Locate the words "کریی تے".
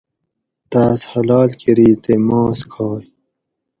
1.61-2.13